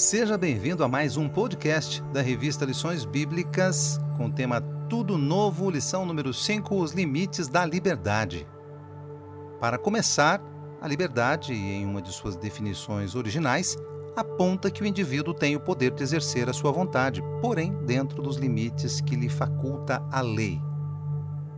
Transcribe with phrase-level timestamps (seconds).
[0.00, 5.68] Seja bem-vindo a mais um podcast da revista Lições Bíblicas com o tema Tudo Novo,
[5.68, 8.48] lição número 5, Os Limites da Liberdade.
[9.60, 10.42] Para começar,
[10.80, 13.76] a liberdade, em uma de suas definições originais,
[14.16, 18.38] aponta que o indivíduo tem o poder de exercer a sua vontade, porém dentro dos
[18.38, 20.58] limites que lhe faculta a lei.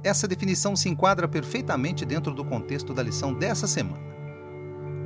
[0.02, 4.02] Essa definição se enquadra perfeitamente dentro do contexto da lição dessa semana.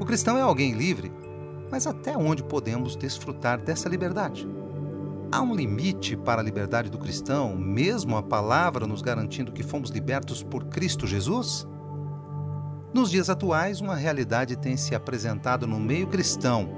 [0.01, 1.13] O cristão é alguém livre
[1.71, 4.49] mas até onde podemos desfrutar dessa liberdade?
[5.31, 9.91] Há um limite para a liberdade do cristão, mesmo a palavra nos garantindo que fomos
[9.91, 11.67] libertos por Cristo Jesus?
[12.95, 16.69] Nos dias atuais, uma realidade tem se apresentado no meio cristão.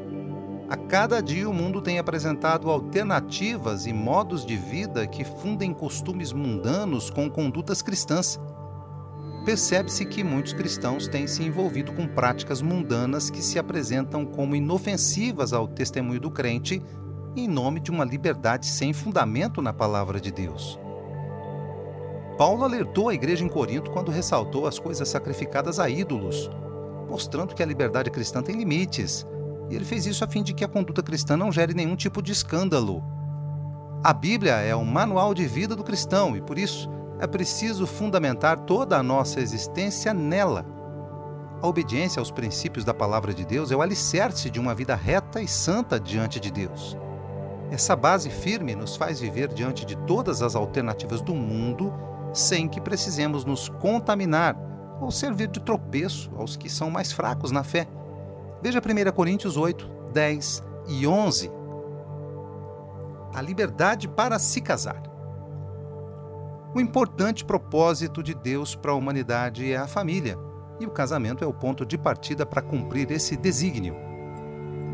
[0.69, 6.33] A cada dia, o mundo tem apresentado alternativas e modos de vida que fundem costumes
[6.33, 8.39] mundanos com condutas cristãs
[9.48, 15.55] percebe-se que muitos cristãos têm se envolvido com práticas mundanas que se apresentam como inofensivas
[15.55, 16.83] ao testemunho do crente
[17.34, 20.78] em nome de uma liberdade sem fundamento na palavra de Deus.
[22.36, 26.51] Paulo alertou a igreja em Corinto quando ressaltou as coisas sacrificadas a ídolos,
[27.08, 29.27] mostrando que a liberdade cristã tem limites,
[29.70, 32.20] e ele fez isso a fim de que a conduta cristã não gere nenhum tipo
[32.20, 33.03] de escândalo.
[34.05, 38.61] A Bíblia é o manual de vida do cristão e, por isso, é preciso fundamentar
[38.61, 40.64] toda a nossa existência nela.
[41.61, 45.41] A obediência aos princípios da palavra de Deus é o alicerce de uma vida reta
[45.41, 46.96] e santa diante de Deus.
[47.70, 51.92] Essa base firme nos faz viver diante de todas as alternativas do mundo
[52.33, 54.56] sem que precisemos nos contaminar
[55.00, 57.86] ou servir de tropeço aos que são mais fracos na fé.
[58.62, 61.50] Veja 1 Coríntios 8, 10 e 11.
[63.34, 65.08] A liberdade para se casar.
[66.74, 70.38] O importante propósito de Deus para a humanidade é a família,
[70.78, 73.97] e o casamento é o ponto de partida para cumprir esse desígnio.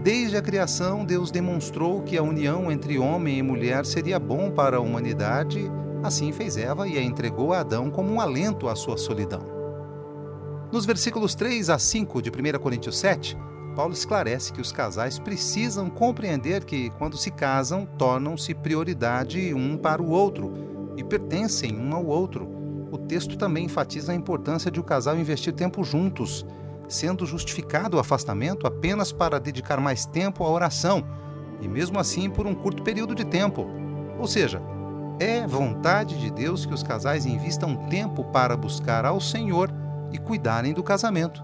[0.00, 4.76] Desde a criação, Deus demonstrou que a união entre homem e mulher seria bom para
[4.76, 5.68] a humanidade,
[6.00, 9.42] assim fez Eva e a entregou a Adão como um alento à sua solidão.
[10.70, 13.36] Nos versículos 3 a 5 de 1 Coríntios 7,
[13.74, 20.00] Paulo esclarece que os casais precisam compreender que, quando se casam, tornam-se prioridade um para
[20.00, 22.48] o outro e pertencem um ao outro.
[22.90, 26.46] O texto também enfatiza a importância de o casal investir tempo juntos,
[26.88, 31.04] sendo justificado o afastamento apenas para dedicar mais tempo à oração,
[31.60, 33.66] e mesmo assim por um curto período de tempo.
[34.18, 34.60] Ou seja,
[35.18, 39.72] é vontade de Deus que os casais invistam tempo para buscar ao Senhor
[40.12, 41.42] e cuidarem do casamento.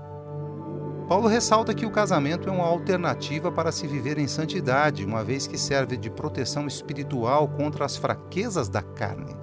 [1.11, 5.45] Paulo ressalta que o casamento é uma alternativa para se viver em santidade, uma vez
[5.45, 9.35] que serve de proteção espiritual contra as fraquezas da carne.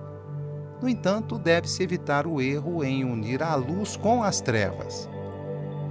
[0.81, 5.09] No entanto, deve-se evitar o erro em unir a luz com as trevas.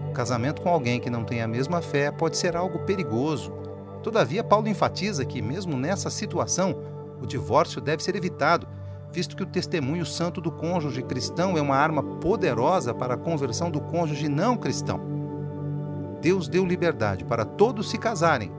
[0.09, 3.53] O casamento com alguém que não tem a mesma fé pode ser algo perigoso.
[4.03, 6.75] Todavia, Paulo enfatiza que, mesmo nessa situação,
[7.21, 8.67] o divórcio deve ser evitado,
[9.13, 13.71] visto que o testemunho santo do cônjuge cristão é uma arma poderosa para a conversão
[13.71, 15.16] do cônjuge não cristão.
[16.21, 18.51] Deus deu liberdade para todos se casarem,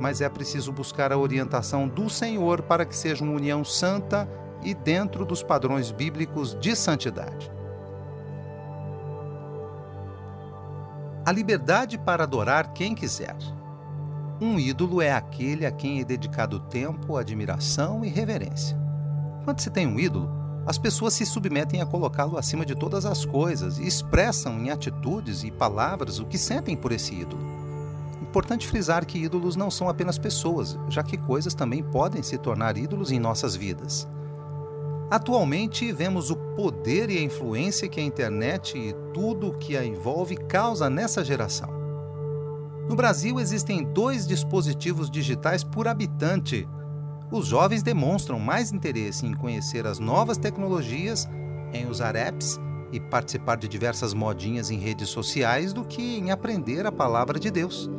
[0.00, 4.28] mas é preciso buscar a orientação do Senhor para que seja uma união santa
[4.62, 7.50] e dentro dos padrões bíblicos de santidade.
[11.24, 13.36] A liberdade para adorar quem quiser.
[14.40, 18.78] Um ídolo é aquele a quem é dedicado tempo, admiração e reverência.
[19.44, 20.30] Quando se tem um ídolo,
[20.66, 25.44] as pessoas se submetem a colocá-lo acima de todas as coisas e expressam em atitudes
[25.44, 27.40] e palavras o que sentem por esse ídolo.
[28.20, 32.76] Importante frisar que ídolos não são apenas pessoas, já que coisas também podem se tornar
[32.76, 34.08] ídolos em nossas vidas.
[35.08, 39.84] Atualmente, vemos o poder e a influência que a internet e tudo o que a
[39.84, 41.70] envolve causa nessa geração.
[42.88, 46.68] No Brasil, existem dois dispositivos digitais por habitante,
[47.30, 51.28] os jovens demonstram mais interesse em conhecer as novas tecnologias,
[51.72, 52.58] em usar apps
[52.92, 57.50] e participar de diversas modinhas em redes sociais do que em aprender a palavra de
[57.50, 57.90] Deus.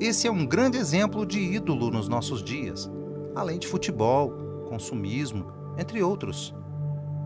[0.00, 2.90] Esse é um grande exemplo de ídolo nos nossos dias,
[3.36, 4.32] além de futebol,
[4.68, 6.54] consumismo, entre outros.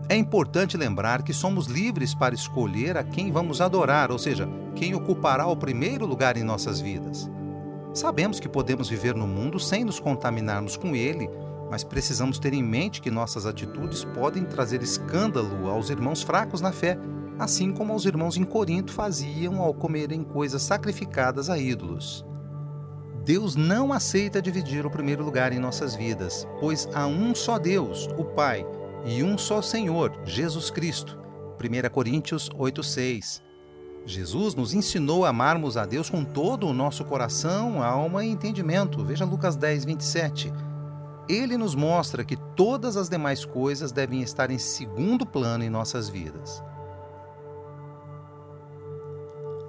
[0.09, 4.93] É importante lembrar que somos livres para escolher a quem vamos adorar, ou seja, quem
[4.93, 7.29] ocupará o primeiro lugar em nossas vidas.
[7.95, 11.29] Sabemos que podemos viver no mundo sem nos contaminarmos com ele,
[11.71, 16.73] mas precisamos ter em mente que nossas atitudes podem trazer escândalo aos irmãos fracos na
[16.73, 16.99] fé,
[17.39, 22.25] assim como os irmãos em Corinto faziam ao comerem coisas sacrificadas a ídolos.
[23.23, 28.09] Deus não aceita dividir o primeiro lugar em nossas vidas, pois há um só Deus,
[28.17, 28.65] o Pai,
[29.05, 31.17] e um só Senhor, Jesus Cristo.
[31.57, 33.44] 1 Coríntios 8,6
[34.05, 39.03] Jesus nos ensinou a amarmos a Deus com todo o nosso coração, alma e entendimento.
[39.03, 40.53] Veja Lucas 10, 27.
[41.27, 46.07] Ele nos mostra que todas as demais coisas devem estar em segundo plano em nossas
[46.07, 46.63] vidas.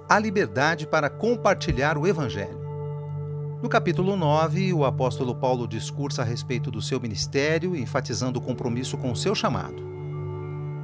[0.07, 2.65] A liberdade para compartilhar o Evangelho.
[3.61, 8.99] No capítulo 9, o apóstolo Paulo discursa a respeito do seu ministério, enfatizando o compromisso
[8.99, 9.96] com o seu chamado.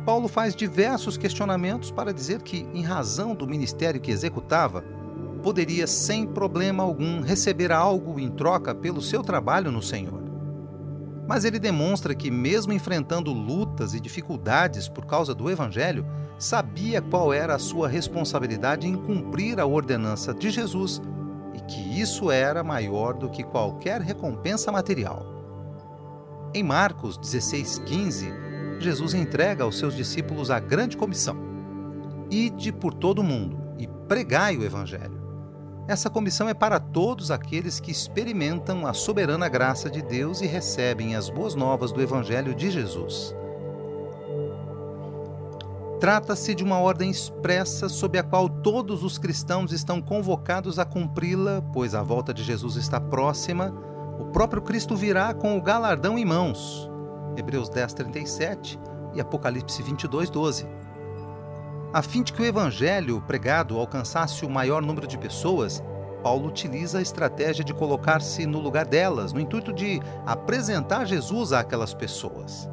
[0.05, 4.83] Paulo faz diversos questionamentos para dizer que, em razão do ministério que executava,
[5.41, 10.21] poderia sem problema algum receber algo em troca pelo seu trabalho no Senhor.
[11.25, 16.05] Mas ele demonstra que, mesmo enfrentando lutas e dificuldades por causa do Evangelho,
[16.37, 21.01] sabia qual era a sua responsabilidade em cumprir a ordenança de Jesus
[21.53, 25.25] e que isso era maior do que qualquer recompensa material.
[26.53, 28.52] Em Marcos 16,15,
[28.83, 31.37] Jesus entrega aos seus discípulos a grande comissão:
[32.29, 35.21] Ide por todo o mundo e pregai o Evangelho.
[35.87, 41.15] Essa comissão é para todos aqueles que experimentam a soberana graça de Deus e recebem
[41.15, 43.35] as boas novas do Evangelho de Jesus.
[45.99, 51.61] Trata-se de uma ordem expressa sob a qual todos os cristãos estão convocados a cumpri-la,
[51.73, 53.73] pois a volta de Jesus está próxima.
[54.19, 56.89] O próprio Cristo virá com o galardão em mãos,
[57.37, 58.79] Hebreus 10, 37
[59.13, 60.65] e Apocalipse 22, 12.
[61.93, 65.83] A fim de que o evangelho pregado alcançasse o maior número de pessoas,
[66.23, 71.93] Paulo utiliza a estratégia de colocar-se no lugar delas, no intuito de apresentar Jesus àquelas
[71.93, 72.67] pessoas.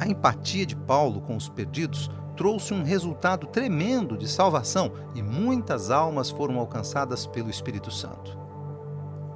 [0.00, 5.90] A empatia de Paulo com os perdidos trouxe um resultado tremendo de salvação e muitas
[5.90, 8.39] almas foram alcançadas pelo Espírito Santo.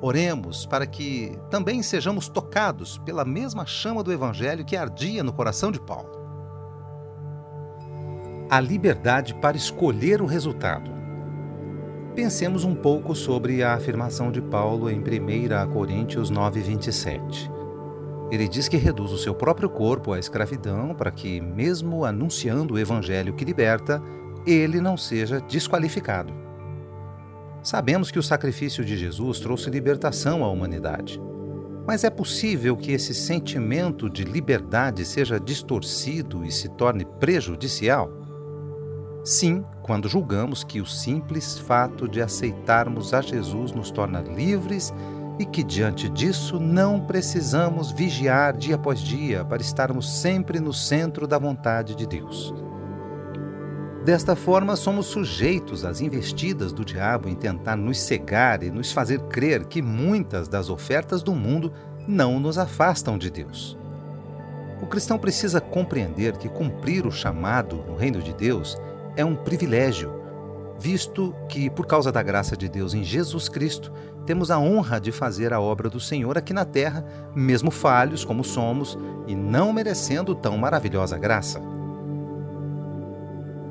[0.06, 5.73] Oremos para que também sejamos tocados pela mesma chama do Evangelho que ardia no coração
[5.73, 6.11] de Paulo.
[8.51, 10.91] A liberdade para escolher o resultado.
[12.15, 17.51] Pensemos um pouco sobre a afirmação de Paulo em 1 Coríntios 9:27.
[18.31, 22.79] Ele diz que reduz o seu próprio corpo à escravidão para que, mesmo anunciando o
[22.79, 24.03] evangelho que liberta,
[24.47, 26.44] ele não seja desqualificado.
[27.64, 31.19] Sabemos que o sacrifício de Jesus trouxe libertação à humanidade.
[31.87, 38.11] Mas é possível que esse sentimento de liberdade seja distorcido e se torne prejudicial?
[39.25, 44.93] Sim, quando julgamos que o simples fato de aceitarmos a Jesus nos torna livres
[45.38, 51.26] e que, diante disso, não precisamos vigiar dia após dia para estarmos sempre no centro
[51.26, 52.55] da vontade de Deus.
[54.05, 59.19] Desta forma, somos sujeitos às investidas do diabo em tentar nos cegar e nos fazer
[59.23, 61.73] crer que muitas das ofertas do mundo
[62.06, 63.79] não nos afastam de Deus.
[64.83, 68.77] O cristão precisa compreender que cumprir o chamado no reino de Deus
[69.17, 70.12] é um privilégio,
[70.79, 73.91] visto que, por causa da graça de Deus em Jesus Cristo,
[74.27, 78.45] temos a honra de fazer a obra do Senhor aqui na terra, mesmo falhos como
[78.45, 81.74] somos e não merecendo tão maravilhosa graça.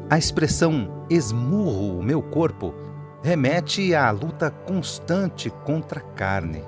[0.09, 2.73] A expressão esmurro o meu corpo
[3.23, 6.61] remete à luta constante contra a carne,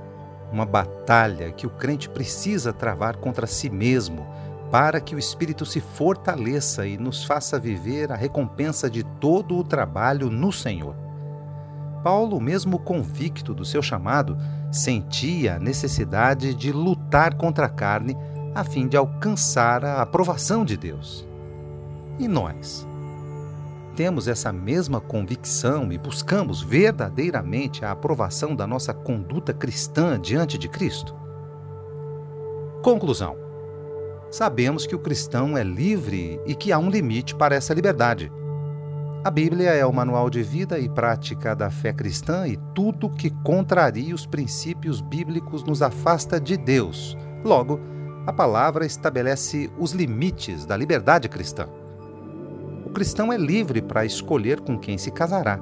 [0.51, 4.25] uma batalha que o crente precisa travar contra si mesmo
[4.71, 9.63] para que o espírito se fortaleça e nos faça viver a recompensa de todo o
[9.63, 10.95] trabalho no Senhor.
[12.03, 14.37] Paulo, mesmo convicto do seu chamado,
[14.71, 18.15] sentia a necessidade de lutar contra a carne
[18.53, 21.27] a fim de alcançar a aprovação de Deus.
[22.17, 22.87] E nós?
[23.95, 30.67] Temos essa mesma convicção e buscamos verdadeiramente a aprovação da nossa conduta cristã diante de
[30.67, 31.15] Cristo?
[32.83, 33.37] Conclusão:
[34.29, 38.31] Sabemos que o cristão é livre e que há um limite para essa liberdade.
[39.23, 43.31] A Bíblia é o manual de vida e prática da fé cristã e tudo que
[43.43, 47.17] contraria os princípios bíblicos nos afasta de Deus.
[47.43, 47.79] Logo,
[48.27, 51.67] a palavra estabelece os limites da liberdade cristã
[52.95, 55.59] cristão é livre para escolher com quem se casará.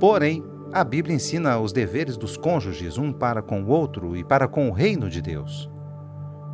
[0.00, 4.48] Porém, a Bíblia ensina os deveres dos cônjuges um para com o outro e para
[4.48, 5.70] com o reino de Deus.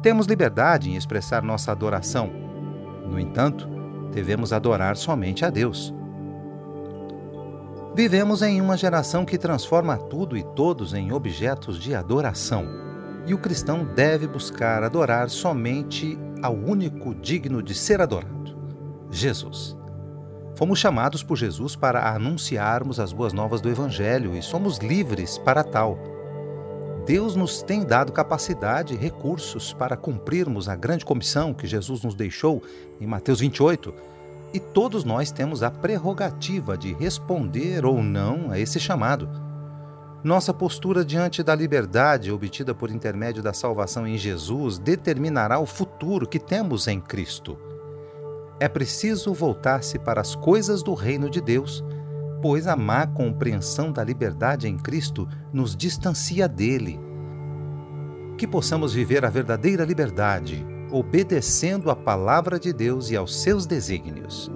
[0.02, 2.30] Temos liberdade em expressar nossa adoração.
[3.08, 3.66] No entanto,
[4.12, 5.92] devemos adorar somente a Deus.
[7.94, 12.66] Vivemos em uma geração que transforma tudo e todos em objetos de adoração,
[13.26, 18.54] e o cristão deve buscar adorar somente ao único digno de ser adorado:
[19.11, 19.82] Jesus.
[20.56, 25.64] Fomos chamados por Jesus para anunciarmos as boas novas do Evangelho e somos livres para
[25.64, 25.99] tal.
[27.04, 32.14] Deus nos tem dado capacidade e recursos para cumprirmos a grande comissão que Jesus nos
[32.14, 32.62] deixou
[33.00, 33.92] em Mateus 28,
[34.54, 39.28] E todos nós temos a prerrogativa de responder ou não a esse chamado.
[40.23, 46.28] Nossa postura diante da liberdade obtida por intermédio da salvação em Jesus determinará o futuro
[46.28, 47.74] que temos em Cristo.
[48.64, 51.85] É preciso voltar-se para as coisas do reino de Deus,
[52.40, 56.99] pois a má compreensão da liberdade em Cristo nos distancia dele.
[58.38, 64.50] Que possamos viver a verdadeira liberdade obedecendo à palavra de Deus e aos seus desígnios.